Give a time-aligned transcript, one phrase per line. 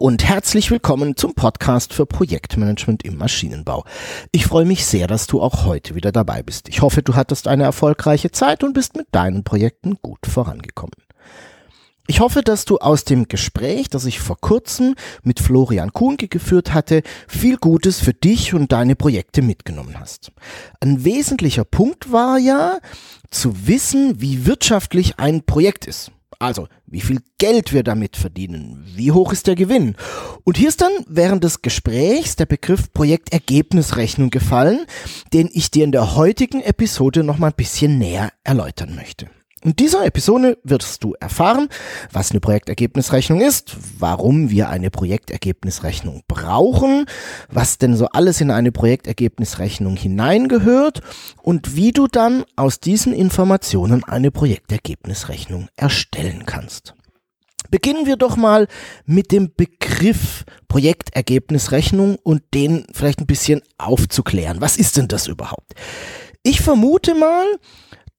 [0.00, 3.84] Und herzlich willkommen zum Podcast für Projektmanagement im Maschinenbau.
[4.32, 6.70] Ich freue mich sehr, dass du auch heute wieder dabei bist.
[6.70, 10.94] Ich hoffe, du hattest eine erfolgreiche Zeit und bist mit deinen Projekten gut vorangekommen.
[12.06, 16.72] Ich hoffe, dass du aus dem Gespräch, das ich vor kurzem mit Florian Kuhnke geführt
[16.72, 20.32] hatte, viel Gutes für dich und deine Projekte mitgenommen hast.
[20.80, 22.78] Ein wesentlicher Punkt war ja,
[23.30, 26.10] zu wissen, wie wirtschaftlich ein Projekt ist.
[26.40, 29.94] Also, wie viel Geld wir damit verdienen, wie hoch ist der Gewinn.
[30.42, 34.86] Und hier ist dann während des Gesprächs der Begriff Projektergebnisrechnung gefallen,
[35.34, 39.28] den ich dir in der heutigen Episode noch mal ein bisschen näher erläutern möchte.
[39.62, 41.68] In dieser Episode wirst du erfahren,
[42.10, 47.04] was eine Projektergebnisrechnung ist, warum wir eine Projektergebnisrechnung brauchen,
[47.50, 51.02] was denn so alles in eine Projektergebnisrechnung hineingehört
[51.42, 56.94] und wie du dann aus diesen Informationen eine Projektergebnisrechnung erstellen kannst.
[57.70, 58.66] Beginnen wir doch mal
[59.04, 64.62] mit dem Begriff Projektergebnisrechnung und den vielleicht ein bisschen aufzuklären.
[64.62, 65.74] Was ist denn das überhaupt?
[66.42, 67.44] Ich vermute mal,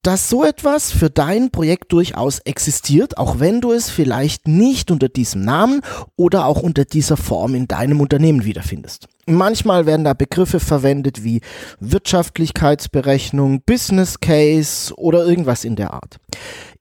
[0.02, 5.10] dass so etwas für dein Projekt durchaus existiert, auch wenn du es vielleicht nicht unter
[5.10, 5.82] diesem Namen
[6.16, 9.08] oder auch unter dieser Form in deinem Unternehmen wiederfindest.
[9.28, 11.42] Manchmal werden da Begriffe verwendet wie
[11.80, 16.18] Wirtschaftlichkeitsberechnung, Business Case oder irgendwas in der Art.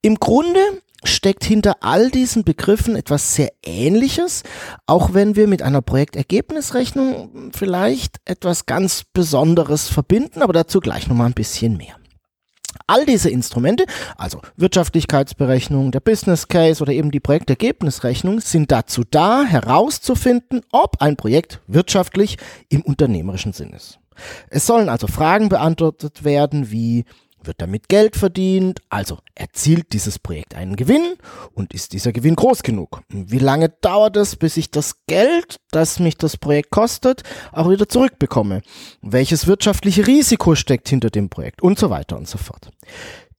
[0.01, 0.61] Im Grunde
[1.05, 4.43] steckt hinter all diesen Begriffen etwas sehr Ähnliches,
[4.87, 11.27] auch wenn wir mit einer Projektergebnisrechnung vielleicht etwas ganz Besonderes verbinden, aber dazu gleich nochmal
[11.27, 12.00] ein bisschen mehr.
[12.91, 13.85] All diese Instrumente,
[14.17, 21.15] also Wirtschaftlichkeitsberechnung, der Business Case oder eben die Projektergebnisrechnung, sind dazu da, herauszufinden, ob ein
[21.15, 22.37] Projekt wirtschaftlich
[22.69, 24.01] im unternehmerischen Sinn ist.
[24.49, 27.05] Es sollen also Fragen beantwortet werden wie
[27.45, 28.81] wird damit Geld verdient?
[28.89, 31.15] Also erzielt dieses Projekt einen Gewinn
[31.53, 33.03] und ist dieser Gewinn groß genug?
[33.09, 37.89] Wie lange dauert es, bis ich das Geld, das mich das Projekt kostet, auch wieder
[37.89, 38.63] zurückbekomme?
[39.03, 41.63] Welches wirtschaftliche Risiko steckt hinter dem Projekt?
[41.63, 42.71] Und so weiter und so fort.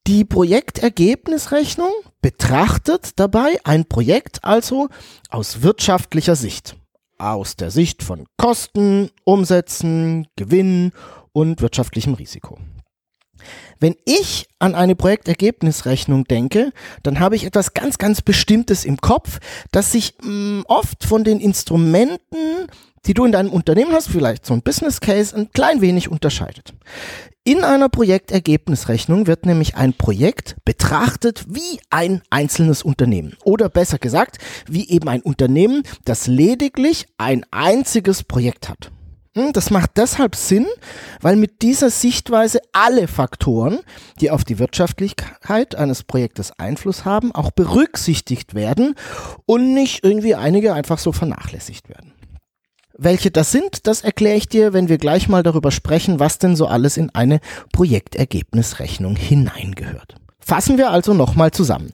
[0.08, 1.92] Die Projektergebnisrechnung
[2.22, 4.90] betrachtet dabei ein Projekt also
[5.30, 6.76] aus wirtschaftlicher Sicht.
[7.20, 10.92] Aus der Sicht von Kosten, Umsätzen, Gewinn
[11.34, 12.58] und wirtschaftlichem Risiko.
[13.82, 16.72] Wenn ich an eine Projektergebnisrechnung denke,
[17.02, 19.40] dann habe ich etwas ganz, ganz Bestimmtes im Kopf,
[19.72, 22.68] das sich mh, mm, oft von den Instrumenten,
[23.08, 26.76] die du in deinem Unternehmen hast, vielleicht so ein Business Case, ein klein wenig unterscheidet.
[27.44, 33.36] In einer Projektergebnisrechnung wird nämlich ein Projekt betrachtet wie ein einzelnes Unternehmen.
[33.44, 34.38] Oder besser gesagt,
[34.68, 38.92] wie eben ein Unternehmen, das lediglich ein einziges Projekt hat.
[39.34, 40.68] Hm, das macht deshalb Sinn,
[41.22, 43.80] weil mit dieser Sichtweise alle Faktoren,
[44.20, 48.96] die auf die Wirtschaftlichkeit eines Projektes Einfluss haben, auch berücksichtigt werden
[49.46, 52.12] und nicht irgendwie einige einfach so vernachlässigt werden.
[52.98, 56.58] Welche das sind, das erkläre ich dir, wenn wir gleich mal darüber sprechen, was denn
[56.58, 57.40] so alles in eine
[57.72, 60.16] Projektergebnisrechnung hineingehört.
[60.40, 61.92] Fassen wir also nochmal zusammen.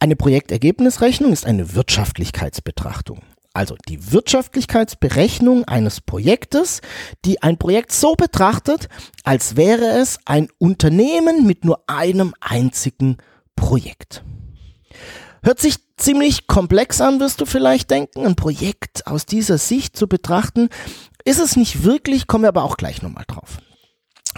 [0.00, 3.22] Eine Projektergebnisrechnung ist eine Wirtschaftlichkeitsbetrachtung.
[3.54, 6.80] Also die Wirtschaftlichkeitsberechnung eines Projektes,
[7.24, 8.88] die ein Projekt so betrachtet,
[9.22, 13.18] als wäre es ein Unternehmen mit nur einem einzigen
[13.54, 14.24] Projekt.
[15.44, 18.26] Hört sich ziemlich komplex an, wirst du vielleicht denken.
[18.26, 20.68] Ein Projekt aus dieser Sicht zu betrachten,
[21.24, 23.58] ist es nicht wirklich, kommen wir aber auch gleich nochmal drauf.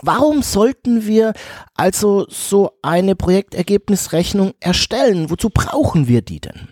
[0.02, 1.32] Warum sollten wir
[1.75, 5.31] also so eine Projektergebnisrechnung erstellen?
[5.31, 6.69] Wozu brauchen wir die denn?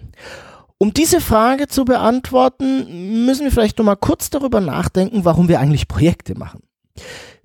[0.78, 5.60] Um diese Frage zu beantworten, müssen wir vielleicht noch mal kurz darüber nachdenken, warum wir
[5.60, 6.62] eigentlich Projekte machen.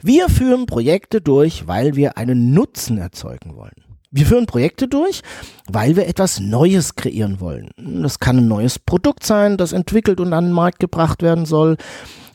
[0.01, 3.83] Wir führen Projekte durch, weil wir einen Nutzen erzeugen wollen.
[4.11, 5.21] Wir führen Projekte durch,
[5.67, 7.69] weil wir etwas Neues kreieren wollen.
[7.77, 11.77] Das kann ein neues Produkt sein, das entwickelt und an den Markt gebracht werden soll.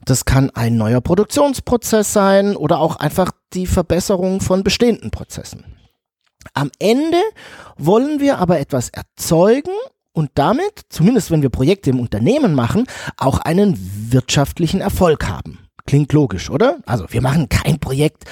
[0.05, 5.64] Das kann ein neuer Produktionsprozess sein oder auch einfach die Verbesserung von bestehenden Prozessen.
[6.52, 7.19] Am Ende
[7.76, 9.73] wollen wir aber etwas erzeugen
[10.15, 12.87] und damit, zumindest wenn wir Projekte im Unternehmen machen,
[13.19, 13.77] auch einen
[14.11, 15.59] wirtschaftlichen Erfolg haben.
[15.87, 16.79] Klingt logisch, oder?
[16.87, 18.25] Also wir machen kein Projekt,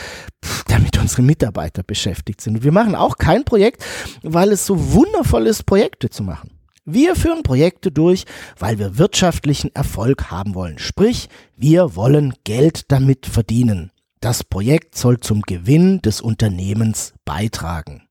[0.68, 2.64] damit unsere Mitarbeiter beschäftigt sind.
[2.64, 3.84] Wir machen auch kein Projekt,
[4.22, 6.50] weil es so wundervoll ist, Projekte zu machen.
[6.84, 8.24] Wir führen Projekte durch,
[8.58, 10.78] weil wir wirtschaftlichen Erfolg haben wollen.
[10.78, 13.92] Sprich, wir wollen Geld damit verdienen.
[14.20, 18.08] Das Projekt soll zum Gewinn des Unternehmens beitragen.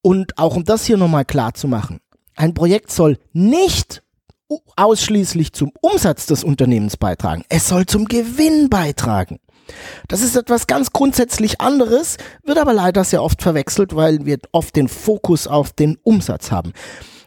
[0.00, 2.00] Und auch um das hier nochmal klar zu machen,
[2.36, 4.02] ein Projekt soll nicht
[4.76, 7.44] ausschließlich zum Umsatz des Unternehmens beitragen.
[7.48, 9.40] Es soll zum Gewinn beitragen.
[10.08, 14.76] Das ist etwas ganz grundsätzlich anderes, wird aber leider sehr oft verwechselt, weil wir oft
[14.76, 16.72] den Fokus auf den Umsatz haben.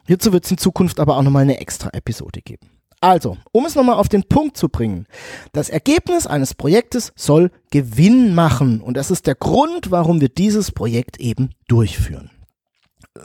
[0.05, 2.69] Hierzu wird es in Zukunft aber auch nochmal eine extra Episode geben.
[2.99, 5.05] Also, um es nochmal auf den Punkt zu bringen,
[5.51, 10.71] das Ergebnis eines Projektes soll Gewinn machen und das ist der Grund, warum wir dieses
[10.71, 12.31] Projekt eben durchführen.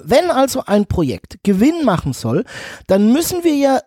[0.03, 2.45] Wenn also ein Projekt Gewinn machen soll,
[2.87, 3.81] dann müssen wir ja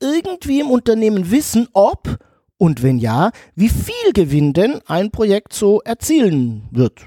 [0.00, 2.18] irgendwie im Unternehmen wissen, ob
[2.58, 7.06] und wenn ja, wie viel Gewinn denn ein Projekt so erzielen wird.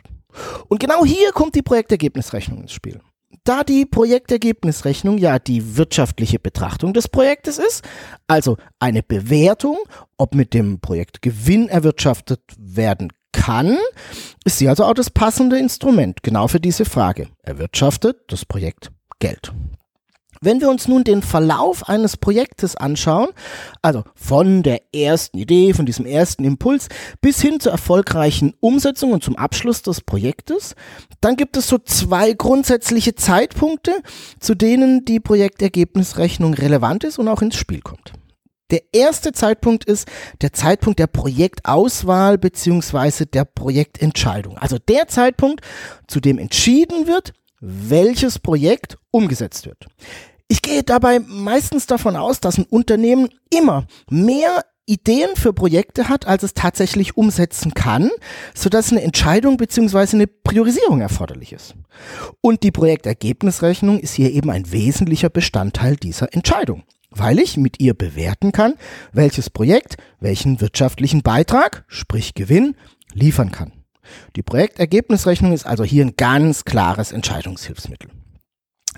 [0.68, 3.00] Und genau hier kommt die Projektergebnisrechnung ins Spiel.
[3.44, 7.84] Da die Projektergebnisrechnung ja die wirtschaftliche Betrachtung des Projektes ist,
[8.26, 9.78] also eine Bewertung,
[10.18, 13.78] ob mit dem Projekt Gewinn erwirtschaftet werden kann,
[14.46, 17.28] ist sie also auch das passende Instrument genau für diese Frage.
[17.44, 19.52] Erwirtschaftet das Projekt Geld?
[20.44, 23.30] Wenn wir uns nun den Verlauf eines Projektes anschauen,
[23.82, 26.90] also von der ersten Idee, von diesem ersten Impuls
[27.22, 30.76] bis hin zur erfolgreichen Umsetzung und zum Abschluss des Projektes,
[31.22, 33.94] dann gibt es so zwei grundsätzliche Zeitpunkte,
[34.42, 38.12] zu denen die Projektergebnisrechnung relevant ist und auch ins Spiel kommt.
[38.72, 40.08] Der erste Zeitpunkt ist
[40.42, 44.58] der Zeitpunkt der Projektauswahl beziehungsweise der Projektentscheidung.
[44.58, 45.62] Also der Zeitpunkt,
[46.08, 49.88] zu dem entschieden wird, welches Projekt umgesetzt wird.
[50.48, 56.28] Ich gehe dabei meistens davon aus, dass ein Unternehmen immer mehr Ideen für Projekte hat,
[56.28, 58.12] als es tatsächlich umsetzen kann,
[58.54, 60.16] sodass eine Entscheidung bzw.
[60.16, 61.76] eine Priorisierung erforderlich ist.
[62.42, 66.84] Und die Projektergebnisrechnung ist hier eben ein wesentlicher Bestandteil dieser Entscheidung,
[67.16, 68.76] weil ich mit ihr bewerten kann,
[69.12, 72.76] welches Projekt welchen wirtschaftlichen Beitrag, sprich Gewinn,
[73.14, 73.74] liefern kann.
[74.36, 78.10] Die Projektergebnisrechnung ist also hier ein ganz klares Entscheidungshilfsmittel.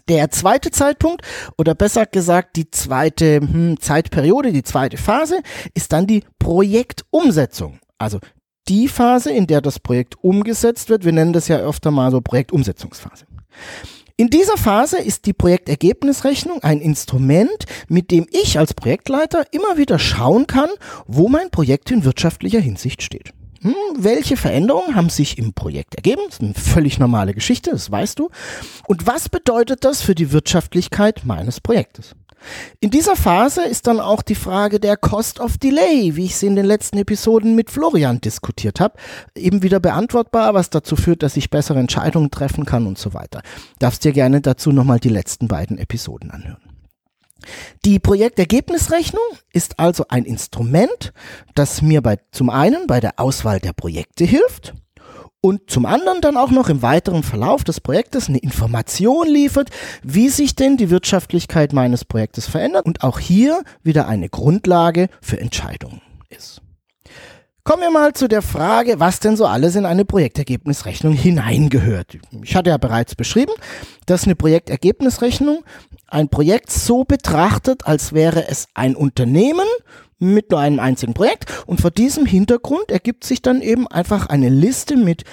[0.07, 1.21] Der zweite Zeitpunkt
[1.57, 5.41] oder besser gesagt die zweite hm, Zeitperiode, die zweite Phase
[5.73, 7.79] ist dann die Projektumsetzung.
[7.97, 8.19] Also
[8.67, 11.05] die Phase, in der das Projekt umgesetzt wird.
[11.05, 13.25] Wir nennen das ja öfter mal so Projektumsetzungsphase.
[14.17, 19.99] In dieser Phase ist die Projektergebnisrechnung ein Instrument, mit dem ich als Projektleiter immer wieder
[19.99, 20.69] schauen kann,
[21.05, 23.33] wo mein Projekt in wirtschaftlicher Hinsicht steht.
[23.59, 26.21] Hm, welche Veränderungen haben sich im Projekt ergeben?
[26.27, 28.29] Das ist eine völlig normale Geschichte, das weißt du.
[28.87, 32.15] Und was bedeutet das für die Wirtschaftlichkeit meines Projektes?
[32.79, 36.47] In dieser Phase ist dann auch die Frage der Cost of Delay, wie ich sie
[36.47, 38.95] in den letzten Episoden mit Florian diskutiert habe,
[39.35, 43.41] eben wieder beantwortbar, was dazu führt, dass ich bessere Entscheidungen treffen kann und so weiter.
[43.79, 46.61] Darfst dir gerne dazu nochmal die letzten beiden Episoden anhören.
[47.83, 49.23] Die Projektergebnisrechnung
[49.53, 51.13] ist also ein Instrument,
[51.53, 54.73] das mir bei, zum einen bei der Auswahl der Projekte hilft
[55.45, 59.69] und zum anderen dann auch noch im weiteren Verlauf des Projektes eine Information liefert,
[60.01, 65.39] wie sich denn die Wirtschaftlichkeit meines Projektes verändert und auch hier wieder eine Grundlage für
[65.39, 66.63] Entscheidungen ist.
[67.63, 72.17] Kommen wir mal zu der Frage, was denn so alles in eine Projektergebnisrechnung hineingehört.
[72.43, 73.53] Ich hatte ja bereits beschrieben,
[74.07, 75.63] dass eine Projektergebnisrechnung
[76.15, 79.67] ein Projekt so betrachtet, als wäre es ein Unternehmen
[80.17, 84.47] mit nur einem einzigen Projekt und vor diesem Hintergrund ergibt sich dann eben einfach eine
[84.47, 85.25] Liste mit,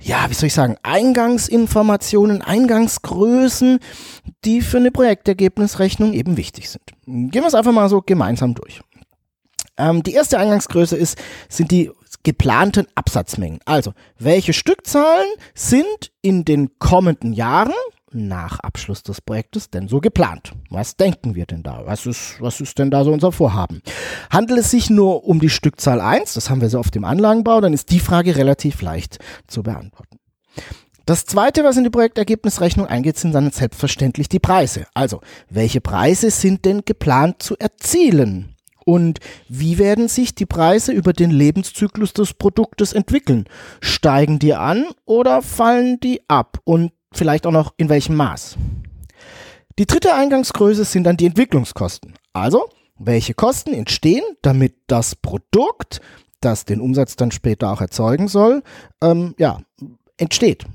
[0.00, 3.80] ja, wie soll ich sagen, Eingangsinformationen, Eingangsgrößen,
[4.46, 6.84] die für eine Projektergebnisrechnung eben wichtig sind.
[7.04, 8.80] Gehen wir es einfach mal so gemeinsam durch.
[9.76, 11.18] Ähm, die erste Eingangsgröße ist,
[11.50, 11.90] sind die
[12.22, 13.60] geplanten Absatzmengen.
[13.66, 17.74] Also, welche Stückzahlen sind in den kommenden Jahren
[18.12, 20.52] nach Abschluss des Projektes denn so geplant?
[20.68, 21.82] Was denken wir denn da?
[21.86, 23.82] Was ist, was ist denn da so unser Vorhaben?
[24.30, 27.60] Handelt es sich nur um die Stückzahl 1, das haben wir so auf dem Anlagenbau,
[27.60, 30.18] dann ist die Frage relativ leicht zu beantworten.
[31.06, 34.86] Das zweite, was in die Projektergebnisrechnung eingeht, sind dann selbstverständlich die Preise.
[34.94, 38.54] Also, welche Preise sind denn geplant zu erzielen?
[38.84, 43.46] Und wie werden sich die Preise über den Lebenszyklus des Produktes entwickeln?
[43.80, 46.58] Steigen die an oder fallen die ab?
[46.64, 48.56] Und vielleicht auch noch in welchem Maß?
[49.78, 52.14] Die dritte Eingangsgröße sind dann die Entwicklungskosten.
[52.32, 56.00] Also, welche Kosten entstehen, damit das Produkt,
[56.40, 58.62] das den Umsatz dann später auch erzeugen soll,
[59.02, 59.60] ähm, ja,
[60.16, 60.66] entsteht.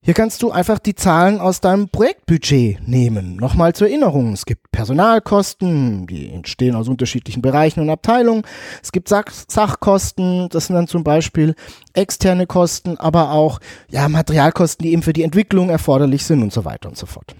[0.00, 3.36] Hier kannst du einfach die Zahlen aus deinem Projektbudget nehmen.
[3.36, 8.42] Nochmal zur Erinnerung, es gibt Personalkosten, die entstehen aus unterschiedlichen Bereichen und Abteilungen.
[8.82, 11.54] Es gibt Sach Sachkosten, das sind dann zum Beispiel
[11.94, 13.58] externe Kosten, aber auch
[13.90, 17.34] ja, Materialkosten, die eben für die Entwicklung erforderlich sind und so weiter und so fort.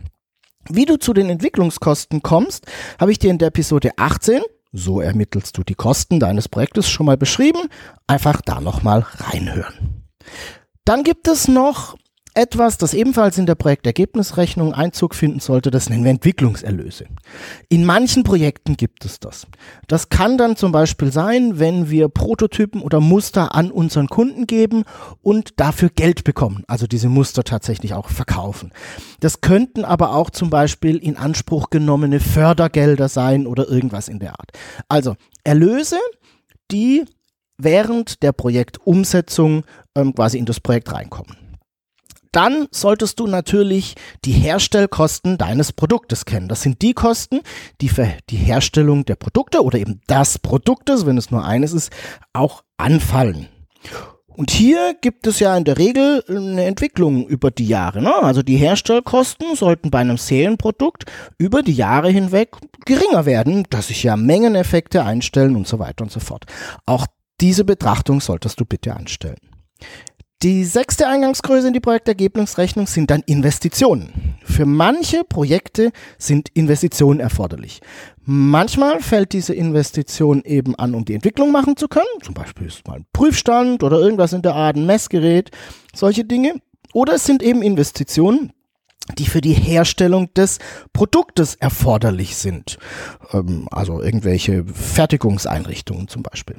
[0.68, 2.66] Wie du zu den Entwicklungskosten kommst,
[3.00, 7.06] habe ich dir in der Episode 18, so ermittelst du die Kosten deines Projektes, schon
[7.06, 7.60] mal beschrieben.
[8.06, 10.04] Einfach da nochmal reinhören.
[10.84, 11.96] Dann gibt es noch
[12.38, 17.06] etwas, das ebenfalls in der Projektergebnisrechnung Einzug finden sollte, das nennen wir Entwicklungserlöse.
[17.68, 19.46] In manchen Projekten gibt es das.
[19.88, 24.84] Das kann dann zum Beispiel sein, wenn wir Prototypen oder Muster an unseren Kunden geben
[25.20, 28.72] und dafür Geld bekommen, also diese Muster tatsächlich auch verkaufen.
[29.18, 34.38] Das könnten aber auch zum Beispiel in Anspruch genommene Fördergelder sein oder irgendwas in der
[34.38, 34.52] Art.
[34.88, 35.98] Also Erlöse,
[36.70, 37.04] die
[37.56, 39.64] während der Projektumsetzung
[39.96, 41.47] ähm, quasi in das Projekt reinkommen
[42.32, 43.94] dann solltest du natürlich
[44.24, 46.48] die Herstellkosten deines Produktes kennen.
[46.48, 47.40] Das sind die Kosten,
[47.80, 51.92] die für die Herstellung der Produkte oder eben das Produktes, wenn es nur eines ist,
[52.32, 53.48] auch anfallen.
[54.38, 58.00] Und hier gibt es ja in der Regel eine Entwicklung über die Jahre.
[58.00, 58.14] Ne?
[58.14, 61.06] Also die Herstellkosten sollten bei einem Serienprodukt
[61.38, 62.56] über die Jahre hinweg
[62.86, 66.44] geringer werden, dass sich ja Mengeneffekte einstellen und so weiter und so fort.
[66.86, 67.06] Auch
[67.40, 69.38] diese Betrachtung solltest du bitte anstellen.
[70.44, 74.36] Die sechste Eingangsgröße in die Projektergebnisrechnung sind dann Investitionen.
[74.44, 77.80] Für manche Projekte sind Investitionen erforderlich.
[78.24, 82.06] Manchmal fällt diese Investition eben an, um die Entwicklung machen zu können.
[82.22, 85.50] Zum Beispiel ist mal ein Prüfstand oder irgendwas in der Art, ein Messgerät,
[85.92, 86.54] solche Dinge.
[86.92, 88.52] Oder es sind eben Investitionen,
[89.16, 90.58] die für die Herstellung des
[90.92, 92.78] Produktes erforderlich sind.
[93.32, 96.56] Ähm, also irgendwelche Fertigungseinrichtungen zum Beispiel.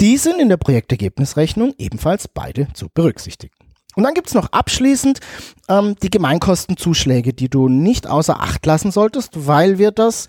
[0.00, 3.54] Die sind in der Projektergebnisrechnung ebenfalls beide zu berücksichtigen.
[3.94, 5.20] Und dann gibt's noch abschließend
[5.68, 10.28] ähm, die Gemeinkostenzuschläge, die du nicht außer Acht lassen solltest, weil wir das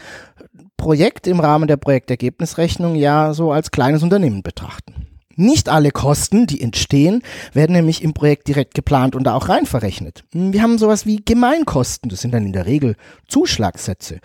[0.78, 5.07] Projekt im Rahmen der Projektergebnisrechnung ja so als kleines Unternehmen betrachten.
[5.38, 7.22] Nicht alle Kosten, die entstehen,
[7.54, 10.24] werden nämlich im Projekt direkt geplant und da auch rein verrechnet.
[10.34, 12.96] Wir haben sowas wie Gemeinkosten, das sind dann in der Regel
[13.28, 14.20] Zuschlagssätze.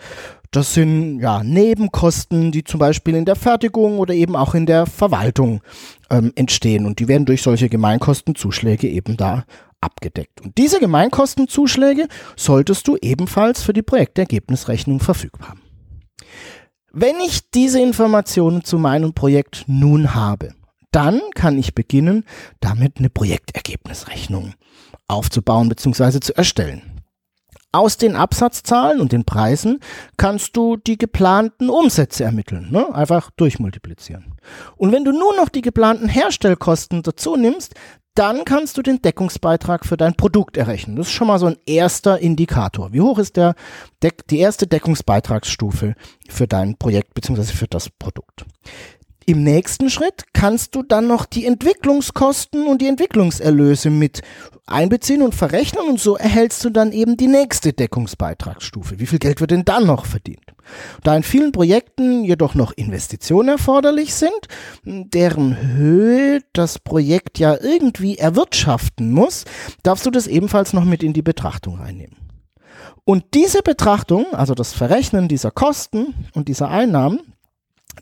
[0.49, 4.87] Das sind ja Nebenkosten, die zum Beispiel in der Fertigung oder eben auch in der
[4.87, 5.61] Verwaltung
[6.09, 9.45] ähm, entstehen und die werden durch solche Gemeinkostenzuschläge eben da
[9.81, 10.41] abgedeckt.
[10.41, 15.61] Und diese Gemeinkostenzuschläge solltest du ebenfalls für die Projektergebnisrechnung verfügbar haben.
[16.91, 20.53] Wenn ich diese Informationen zu meinem Projekt nun habe,
[20.93, 22.23] dann kann ich beginnen,
[22.61, 24.53] damit eine Projektergebnisrechnung
[25.07, 26.19] aufzubauen bzw.
[26.19, 27.01] zu erstellen.
[27.71, 29.79] Aus den Absatzzahlen und den Preisen
[30.15, 32.93] kannst du die geplanten Umsätze ermitteln, ne?
[32.93, 34.35] einfach durchmultiplizieren.
[34.77, 37.73] Und wenn du nur noch die geplanten Herstellkosten dazu nimmst,
[38.13, 40.97] dann kannst du den Deckungsbeitrag für dein Produkt errechnen.
[40.97, 42.93] Das ist schon mal so ein erster Indikator.
[42.93, 43.55] Wie hoch ist der
[44.03, 45.95] Deck die erste Deckungsbeitragsstufe
[46.29, 47.43] für dein Projekt bzw.
[47.45, 48.45] für das Produkt?
[49.25, 54.21] Im nächsten Schritt kannst du dann noch die Entwicklungskosten und die Entwicklungserlöse mit
[54.65, 58.99] einbeziehen und verrechnen und so erhältst du dann eben die nächste Deckungsbeitragsstufe.
[58.99, 60.53] Wie viel Geld wird denn dann noch verdient?
[61.03, 64.31] Da in vielen Projekten jedoch noch Investitionen erforderlich sind,
[64.83, 69.45] deren Höhe das Projekt ja irgendwie erwirtschaften muss,
[69.83, 72.17] darfst du das ebenfalls noch mit in die Betrachtung reinnehmen.
[73.05, 77.32] Und diese Betrachtung, also das Verrechnen dieser Kosten und dieser Einnahmen,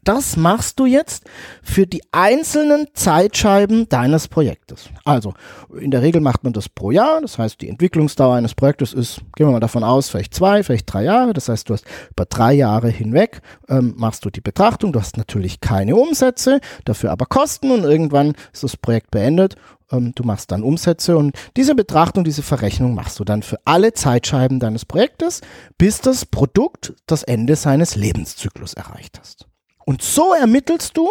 [0.04, 1.26] das machst du jetzt
[1.62, 4.90] für die einzelnen Zeitscheiben deines Projektes.
[5.04, 5.34] Also
[5.80, 7.22] in der Regel macht man das pro Jahr.
[7.22, 10.92] Das heißt, die Entwicklungsdauer eines Projektes ist, gehen wir mal davon aus, vielleicht zwei, vielleicht
[10.92, 11.34] drei Jahre.
[11.34, 14.92] Das heißt, du hast über drei Jahre hinweg ähm, machst du die Betrachtung.
[14.92, 19.56] Du hast natürlich keine Umsätze, dafür aber Kosten und irgendwann ist das Projekt beendet
[19.92, 23.94] ähm, du machst dann Umsätze und diese Betrachtung, diese Verrechnung machst du dann für alle
[23.94, 25.42] Zeitscheiben deines Projektes,
[25.78, 29.51] bis das Produkt das Ende seines Lebenszyklus erreicht hast.
[29.92, 31.10] Und so ermittelst du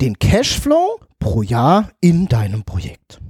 [0.00, 3.20] den Cashflow pro Jahr in deinem Projekt.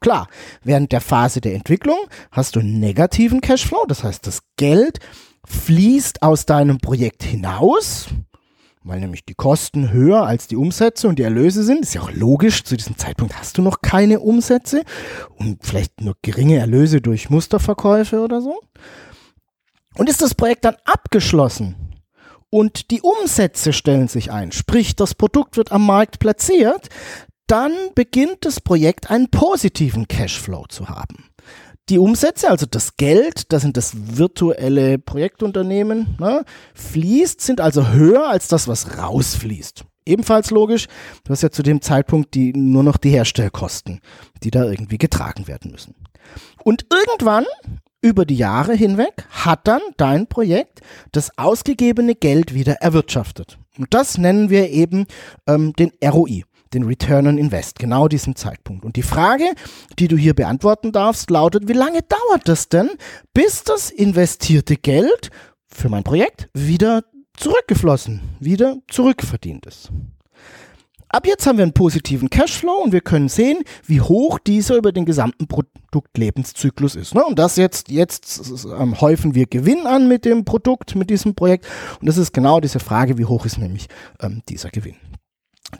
[0.00, 0.28] Klar,
[0.64, 1.98] während der Phase der Entwicklung
[2.32, 4.98] hast du einen negativen Cashflow, das heißt, das Geld
[5.46, 8.06] fließt aus deinem Projekt hinaus,
[8.82, 11.82] weil nämlich die Kosten höher als die Umsätze und die Erlöse sind.
[11.82, 14.84] Ist ja auch logisch, zu diesem Zeitpunkt hast du noch keine Umsätze
[15.36, 18.58] und vielleicht nur geringe Erlöse durch Musterverkäufe oder so.
[19.96, 21.89] Und ist das Projekt dann abgeschlossen,
[22.50, 26.88] und die Umsätze stellen sich ein, sprich das Produkt wird am Markt platziert,
[27.46, 31.30] dann beginnt das Projekt einen positiven Cashflow zu haben.
[31.88, 38.28] Die Umsätze, also das Geld, das sind das virtuelle Projektunternehmen, ne, fließt, sind also höher
[38.28, 39.84] als das, was rausfließt.
[40.06, 40.86] Ebenfalls logisch,
[41.24, 44.00] du hast ja zu dem Zeitpunkt die, nur noch die Herstellkosten,
[44.42, 45.94] die da irgendwie getragen werden müssen.
[46.62, 47.44] Und irgendwann,
[48.02, 50.80] über die Jahre hinweg, hat dann dein Projekt
[51.12, 53.58] das ausgegebene Geld wieder erwirtschaftet.
[53.78, 55.06] Und das nennen wir eben
[55.46, 58.84] ähm, den ROI, den Return on Invest, genau diesen Zeitpunkt.
[58.84, 59.44] Und die Frage,
[59.98, 62.90] die du hier beantworten darfst, lautet, wie lange dauert das denn,
[63.34, 65.30] bis das investierte Geld
[65.68, 67.04] für mein Projekt wieder
[67.36, 69.90] zurückgeflossen, wieder zurückverdient ist?
[71.12, 74.92] Ab jetzt haben wir einen positiven Cashflow und wir können sehen, wie hoch dieser über
[74.92, 77.16] den gesamten Produktlebenszyklus ist.
[77.16, 77.24] Ne?
[77.24, 81.66] Und das jetzt, jetzt ähm, häufen wir Gewinn an mit dem Produkt, mit diesem Projekt.
[82.00, 83.88] Und das ist genau diese Frage, wie hoch ist nämlich
[84.20, 84.94] ähm, dieser Gewinn.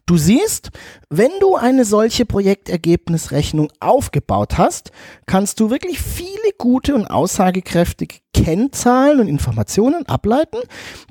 [0.07, 0.71] Du siehst,
[1.11, 4.91] wenn du eine solche Projektergebnisrechnung aufgebaut hast,
[5.27, 10.59] kannst du wirklich viele gute und aussagekräftige Kennzahlen und Informationen ableiten,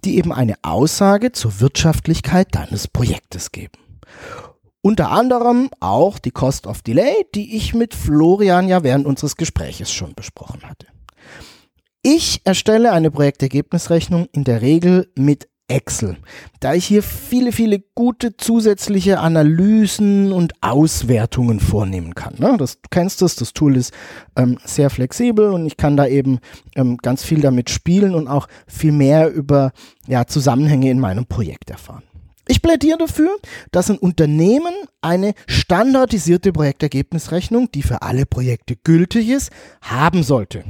[0.04, 3.89] die eben eine Aussage zur Wirtschaftlichkeit deines Projektes geben.
[4.82, 9.92] Unter anderem auch die Cost of Delay, die ich mit Florian ja während unseres Gespräches
[9.92, 10.88] schon besprochen hatte.
[12.02, 16.18] Ich erstelle eine Projektergebnisrechnung in der Regel mit Excel,
[16.60, 22.36] da ich hier viele, viele gute zusätzliche Analysen und Auswertungen vornehmen kann.
[22.38, 22.56] Ne?
[22.58, 23.94] Das, du kennst das, das Tool ist
[24.36, 26.40] ähm, sehr flexibel und ich kann da eben
[26.76, 29.72] ähm, ganz viel damit spielen und auch viel mehr über
[30.08, 32.04] ja, Zusammenhänge in meinem Projekt erfahren.
[32.52, 33.30] Ich plädiere dafür,
[33.72, 39.52] dass ein Unternehmen eine standardisierte Projektergebnisrechnung, die für alle Projekte gültig ist,
[39.84, 40.64] haben sollte.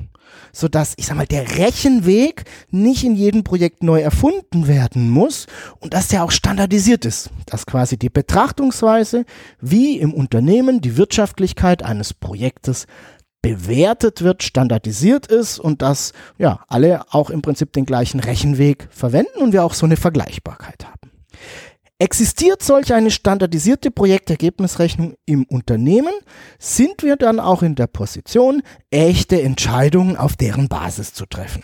[0.51, 5.47] Sodass, ich sag mal, der Rechenweg nicht in jedem Projekt neu erfunden werden muss
[5.79, 7.29] und dass der auch standardisiert ist.
[7.45, 9.23] Dass quasi die Betrachtungsweise,
[9.61, 12.87] wie im Unternehmen die Wirtschaftlichkeit eines Projektes
[13.41, 19.39] bewertet wird, standardisiert ist und dass ja alle auch im Prinzip den gleichen Rechenweg verwenden
[19.39, 20.99] und wir auch so eine Vergleichbarkeit haben.
[22.01, 26.13] Existiert solch eine standardisierte Projektergebnisrechnung im Unternehmen,
[26.57, 31.61] sind wir dann auch in der Position, echte Entscheidungen auf deren Basis zu treffen.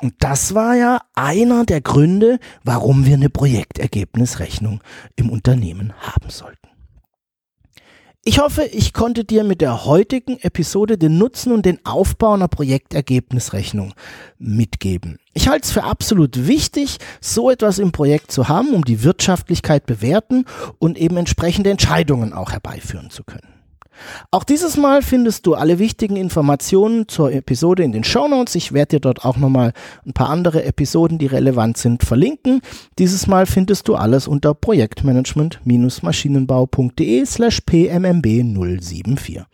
[0.00, 4.80] Und das war ja einer der Gründe, warum wir eine Projektergebnisrechnung
[5.14, 6.57] im Unternehmen haben sollten.
[8.24, 12.48] Ich hoffe, ich konnte dir mit der heutigen Episode den Nutzen und den Aufbau einer
[12.48, 13.94] Projektergebnisrechnung
[14.38, 15.18] mitgeben.
[15.32, 19.86] Ich halte es für absolut wichtig, so etwas im Projekt zu haben, um die Wirtschaftlichkeit
[19.86, 20.44] bewerten
[20.78, 23.57] und eben entsprechende Entscheidungen auch herbeiführen zu können.
[24.30, 28.54] Auch dieses Mal findest du alle wichtigen Informationen zur Episode in den Show Notes.
[28.54, 29.72] Ich werde dir dort auch nochmal
[30.06, 32.60] ein paar andere Episoden, die relevant sind, verlinken.
[32.98, 38.26] Dieses Mal findest du alles unter projektmanagement-maschinenbau.de slash pmmb
[38.80, 39.44] 074.